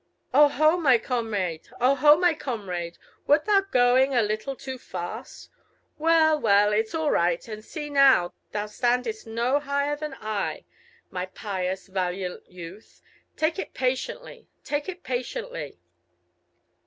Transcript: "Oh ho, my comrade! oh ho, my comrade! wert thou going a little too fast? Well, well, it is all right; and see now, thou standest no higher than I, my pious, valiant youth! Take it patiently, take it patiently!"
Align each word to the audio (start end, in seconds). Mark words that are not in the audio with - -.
"Oh 0.33 0.47
ho, 0.47 0.77
my 0.77 0.97
comrade! 0.97 1.67
oh 1.79 1.93
ho, 1.93 2.17
my 2.17 2.33
comrade! 2.33 2.97
wert 3.27 3.45
thou 3.45 3.61
going 3.69 4.15
a 4.15 4.23
little 4.23 4.55
too 4.55 4.79
fast? 4.79 5.51
Well, 5.99 6.39
well, 6.39 6.73
it 6.73 6.87
is 6.87 6.95
all 6.95 7.11
right; 7.11 7.47
and 7.47 7.63
see 7.63 7.87
now, 7.87 8.33
thou 8.51 8.65
standest 8.65 9.27
no 9.27 9.59
higher 9.59 9.95
than 9.95 10.15
I, 10.19 10.65
my 11.11 11.27
pious, 11.27 11.85
valiant 11.85 12.49
youth! 12.49 13.03
Take 13.37 13.59
it 13.59 13.75
patiently, 13.75 14.47
take 14.63 14.89
it 14.89 15.03
patiently!" 15.03 15.77